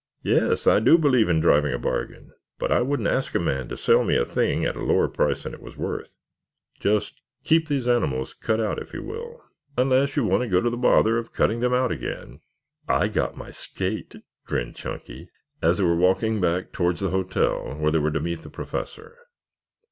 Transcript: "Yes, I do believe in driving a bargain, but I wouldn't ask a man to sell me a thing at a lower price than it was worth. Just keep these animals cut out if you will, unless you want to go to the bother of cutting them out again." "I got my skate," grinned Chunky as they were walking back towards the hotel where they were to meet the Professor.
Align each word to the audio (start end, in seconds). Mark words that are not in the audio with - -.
"Yes, 0.23 0.65
I 0.65 0.79
do 0.79 0.97
believe 0.97 1.29
in 1.29 1.41
driving 1.41 1.73
a 1.75 1.77
bargain, 1.77 2.31
but 2.57 2.71
I 2.71 2.81
wouldn't 2.81 3.07
ask 3.07 3.35
a 3.35 3.39
man 3.39 3.69
to 3.69 3.77
sell 3.77 4.03
me 4.03 4.17
a 4.17 4.25
thing 4.25 4.65
at 4.65 4.75
a 4.75 4.83
lower 4.83 5.07
price 5.07 5.43
than 5.43 5.53
it 5.53 5.61
was 5.61 5.77
worth. 5.77 6.15
Just 6.79 7.21
keep 7.43 7.67
these 7.67 7.87
animals 7.87 8.33
cut 8.33 8.59
out 8.59 8.81
if 8.81 8.95
you 8.95 9.03
will, 9.03 9.43
unless 9.77 10.15
you 10.15 10.25
want 10.25 10.41
to 10.41 10.49
go 10.49 10.59
to 10.59 10.71
the 10.71 10.75
bother 10.75 11.19
of 11.19 11.33
cutting 11.33 11.59
them 11.59 11.75
out 11.75 11.91
again." 11.91 12.39
"I 12.87 13.09
got 13.09 13.37
my 13.37 13.51
skate," 13.51 14.15
grinned 14.47 14.75
Chunky 14.75 15.29
as 15.61 15.77
they 15.77 15.83
were 15.83 15.95
walking 15.95 16.41
back 16.41 16.71
towards 16.71 16.99
the 17.01 17.11
hotel 17.11 17.75
where 17.75 17.91
they 17.91 17.99
were 17.99 18.09
to 18.09 18.19
meet 18.19 18.41
the 18.41 18.49
Professor. 18.49 19.15